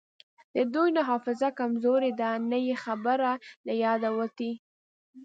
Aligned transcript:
د 0.55 0.57
دوی 0.73 0.89
نه 0.97 1.01
حافظې 1.09 1.49
کمزورې 1.59 2.11
دي 2.19 2.31
نه 2.51 2.57
یی 2.67 2.75
خبره 2.83 3.31
له 3.65 3.73
یاده 3.83 4.09
وتې 4.17 4.51